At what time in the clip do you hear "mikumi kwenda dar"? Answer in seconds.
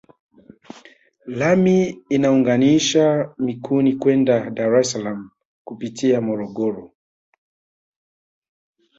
3.45-4.75